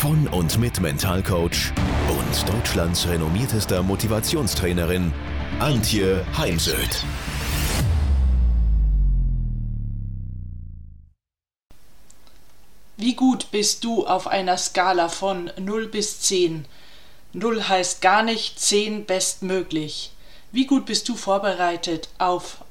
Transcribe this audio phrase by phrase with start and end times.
[0.00, 1.74] von und mit Mentalcoach
[2.08, 5.12] und Deutschlands renommiertester Motivationstrainerin
[5.58, 7.04] Antje Heimsöth.
[12.96, 16.64] Wie gut bist du auf einer Skala von 0 bis 10?
[17.34, 20.12] 0 heißt gar nicht, 10 bestmöglich.
[20.50, 22.64] Wie gut bist du vorbereitet auf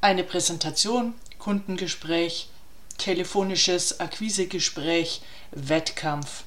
[0.00, 2.48] eine Präsentation, Kundengespräch,
[2.96, 6.45] telefonisches Akquisegespräch, Wettkampf?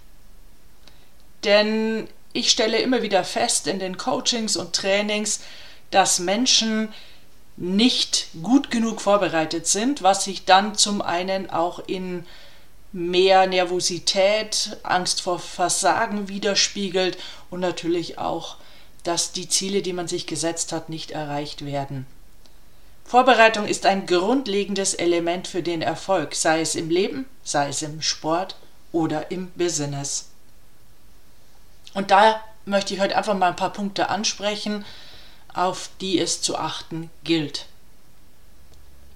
[1.44, 5.42] Denn ich stelle immer wieder fest in den Coachings und Trainings,
[5.92, 6.94] dass Menschen
[7.58, 12.26] nicht gut genug vorbereitet sind, was sich dann zum einen auch in
[12.92, 17.18] mehr Nervosität, Angst vor Versagen widerspiegelt
[17.50, 18.58] und natürlich auch,
[19.04, 22.06] dass die Ziele, die man sich gesetzt hat, nicht erreicht werden.
[23.06, 28.02] Vorbereitung ist ein grundlegendes Element für den Erfolg, sei es im Leben, sei es im
[28.02, 28.56] Sport
[28.92, 30.29] oder im Business.
[31.94, 34.86] Und da möchte ich heute einfach mal ein paar Punkte ansprechen,
[35.54, 37.66] auf die es zu achten gilt.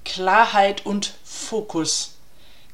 [0.03, 2.15] Klarheit und Fokus.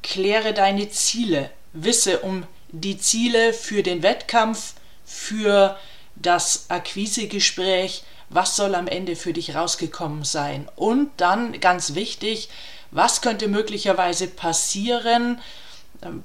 [0.02, 1.50] Kläre deine Ziele.
[1.72, 5.76] Wisse um die Ziele für den Wettkampf, für
[6.16, 10.68] das Akquisegespräch, was soll am Ende für dich rausgekommen sein.
[10.76, 12.48] Und dann ganz wichtig,
[12.90, 15.40] was könnte möglicherweise passieren,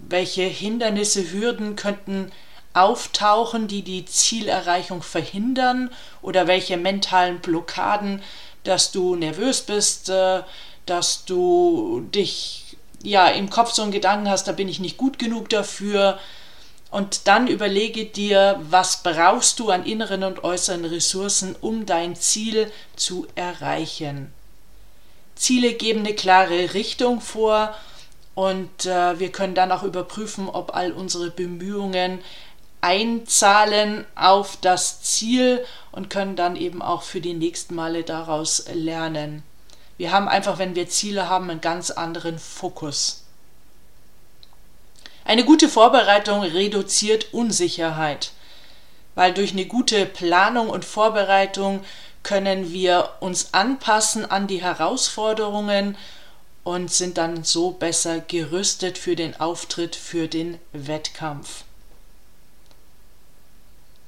[0.07, 2.31] welche Hindernisse, Hürden könnten
[2.75, 5.91] auftauchen, die die Zielerreichung verhindern
[6.21, 8.21] oder welche mentalen Blockaden,
[8.63, 10.43] dass du nervös bist, äh,
[10.85, 15.19] dass du dich ja im Kopf so einen Gedanken hast, da bin ich nicht gut
[15.19, 16.19] genug dafür.
[16.91, 22.71] Und dann überlege dir, was brauchst du an inneren und äußeren Ressourcen, um dein Ziel
[22.95, 24.33] zu erreichen.
[25.35, 27.75] Ziele geben eine klare Richtung vor
[28.33, 32.19] und äh, wir können dann auch überprüfen, ob all unsere Bemühungen
[32.85, 39.41] einzahlen auf das Ziel und können dann eben auch für die nächsten Male daraus lernen.
[39.97, 43.23] Wir haben einfach, wenn wir Ziele haben, einen ganz anderen Fokus.
[45.23, 48.33] Eine gute Vorbereitung reduziert Unsicherheit,
[49.15, 51.83] weil durch eine gute Planung und Vorbereitung
[52.21, 55.97] können wir uns anpassen an die Herausforderungen
[56.63, 61.64] und sind dann so besser gerüstet für den Auftritt, für den Wettkampf.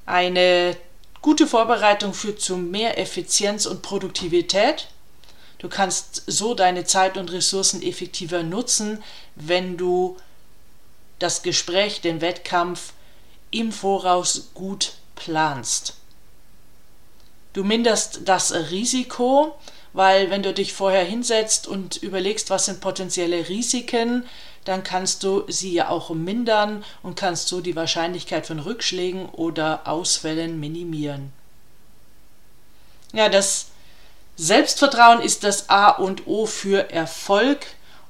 [0.07, 0.77] Eine
[1.21, 4.87] gute Vorbereitung führt zu mehr Effizienz und Produktivität.
[5.59, 9.03] Du kannst so deine Zeit und Ressourcen effektiver nutzen,
[9.35, 10.15] wenn du
[11.19, 12.93] das Gespräch, den Wettkampf
[13.51, 15.95] im Voraus gut planst.
[17.51, 19.57] Du minderst das Risiko,
[19.91, 24.25] weil wenn du dich vorher hinsetzt und überlegst, was sind potenzielle Risiken,
[24.67, 29.87] dann kannst du sie ja auch mindern und kannst so die Wahrscheinlichkeit von Rückschlägen oder
[29.87, 31.31] Ausfällen minimieren.
[33.13, 33.67] Ja, das
[34.35, 37.65] Selbstvertrauen ist das A und O für Erfolg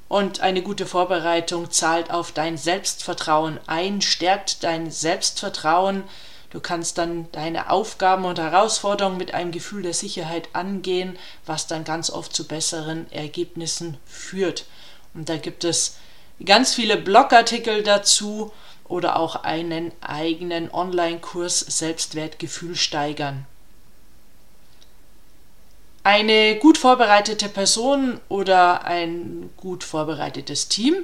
[0.07, 6.03] und eine gute Vorbereitung zahlt auf dein Selbstvertrauen ein, stärkt dein Selbstvertrauen.
[6.50, 11.84] Du kannst dann deine Aufgaben und Herausforderungen mit einem Gefühl der Sicherheit angehen, was dann
[11.84, 14.66] ganz oft zu besseren Ergebnissen führt.
[15.13, 15.97] Und da gibt es
[16.44, 18.52] ganz viele Blogartikel dazu
[18.88, 23.46] oder auch einen eigenen Online-Kurs Selbstwertgefühl steigern.
[26.03, 30.96] Eine gut vorbereitete Person oder ein gut vorbereitetes Team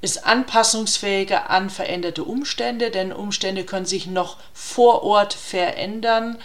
[0.00, 6.38] ist anpassungsfähiger an veränderte Umstände, denn Umstände können sich noch vor Ort verändern,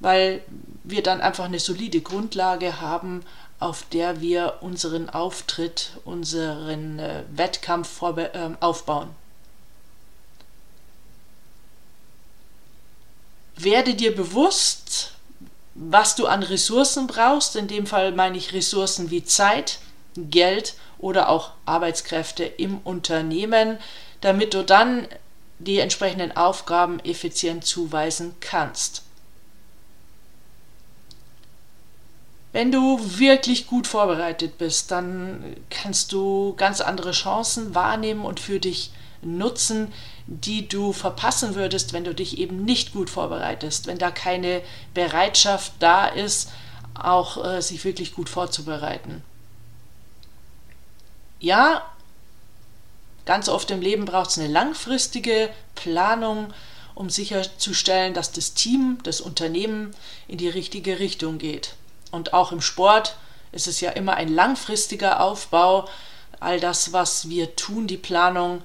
[0.00, 0.42] weil
[0.84, 3.24] wir dann einfach eine solide Grundlage haben,
[3.60, 9.10] auf der wir unseren Auftritt, unseren äh, Wettkampf äh, aufbauen.
[13.56, 15.14] Werde dir bewusst,
[15.74, 17.56] was du an Ressourcen brauchst.
[17.56, 19.78] In dem Fall meine ich Ressourcen wie Zeit,
[20.14, 23.78] Geld oder auch Arbeitskräfte im Unternehmen,
[24.20, 25.08] damit du dann
[25.58, 29.02] die entsprechenden Aufgaben effizient zuweisen kannst.
[32.58, 38.58] Wenn du wirklich gut vorbereitet bist, dann kannst du ganz andere Chancen wahrnehmen und für
[38.58, 38.90] dich
[39.22, 39.92] nutzen,
[40.26, 44.60] die du verpassen würdest, wenn du dich eben nicht gut vorbereitest, wenn da keine
[44.92, 46.50] Bereitschaft da ist,
[46.94, 49.22] auch äh, sich wirklich gut vorzubereiten.
[51.38, 51.88] Ja,
[53.24, 56.52] ganz oft im Leben braucht es eine langfristige Planung,
[56.96, 59.92] um sicherzustellen, dass das Team, das Unternehmen
[60.26, 61.76] in die richtige Richtung geht.
[62.10, 63.16] Und auch im Sport
[63.52, 65.88] ist es ja immer ein langfristiger Aufbau.
[66.40, 68.62] All das, was wir tun, die Planung,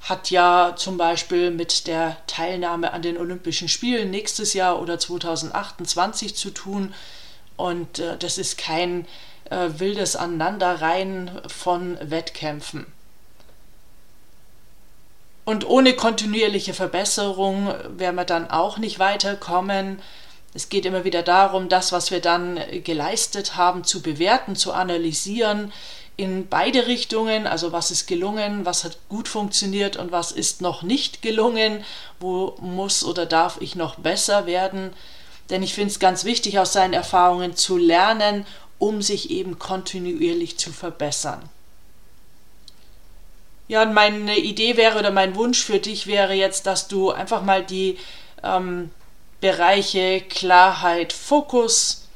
[0.00, 6.34] hat ja zum Beispiel mit der Teilnahme an den Olympischen Spielen nächstes Jahr oder 2028
[6.34, 6.92] zu tun.
[7.56, 9.06] Und äh, das ist kein
[9.50, 12.86] äh, wildes Aneinanderreihen von Wettkämpfen.
[15.44, 20.00] Und ohne kontinuierliche Verbesserung werden wir dann auch nicht weiterkommen.
[20.54, 25.72] Es geht immer wieder darum, das, was wir dann geleistet haben, zu bewerten, zu analysieren
[26.16, 27.46] in beide Richtungen.
[27.46, 31.84] Also was ist gelungen, was hat gut funktioniert und was ist noch nicht gelungen,
[32.20, 34.92] wo muss oder darf ich noch besser werden.
[35.48, 38.46] Denn ich finde es ganz wichtig, aus seinen Erfahrungen zu lernen,
[38.78, 41.40] um sich eben kontinuierlich zu verbessern.
[43.68, 47.42] Ja, und meine Idee wäre oder mein Wunsch für dich wäre jetzt, dass du einfach
[47.42, 47.96] mal die
[48.42, 48.90] ähm,
[49.42, 52.06] Bereiche Klarheit, Fokus,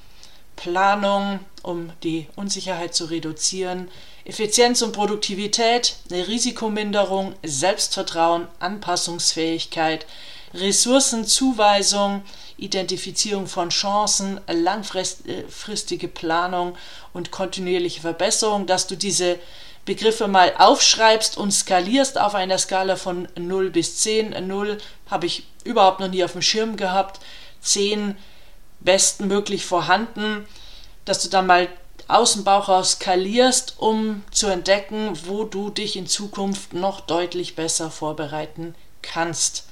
[0.54, 3.90] Planung, um die Unsicherheit zu reduzieren,
[4.24, 10.06] Effizienz und Produktivität, Risikominderung, Selbstvertrauen, Anpassungsfähigkeit,
[10.54, 12.22] Ressourcenzuweisung,
[12.58, 16.76] Identifizierung von Chancen, langfristige Planung
[17.12, 19.40] und kontinuierliche Verbesserung, dass du diese
[19.86, 24.46] Begriffe mal aufschreibst und skalierst auf einer Skala von 0 bis 10.
[24.46, 24.78] 0
[25.08, 27.20] habe ich überhaupt noch nie auf dem Schirm gehabt,
[27.62, 28.16] 10
[28.80, 30.46] bestmöglich vorhanden,
[31.04, 31.68] dass du dann mal
[32.08, 37.56] aus dem Bauch raus skalierst, um zu entdecken, wo du dich in Zukunft noch deutlich
[37.56, 39.66] besser vorbereiten kannst.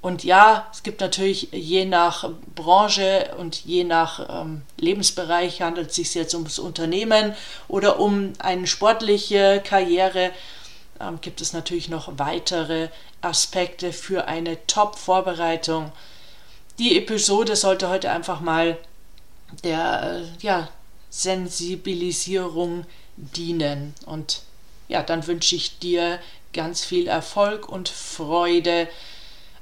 [0.00, 5.96] Und ja, es gibt natürlich je nach Branche und je nach ähm, Lebensbereich handelt es
[5.96, 7.34] sich jetzt ums Unternehmen
[7.66, 10.30] oder um eine sportliche Karriere,
[11.00, 12.88] ähm, gibt es natürlich noch weitere
[13.22, 15.90] Aspekte für eine Top-Vorbereitung.
[16.78, 18.78] Die Episode sollte heute einfach mal
[19.64, 20.68] der äh, ja,
[21.10, 22.84] Sensibilisierung
[23.16, 23.94] dienen.
[24.06, 24.42] Und
[24.86, 26.20] ja, dann wünsche ich dir
[26.52, 28.88] ganz viel Erfolg und Freude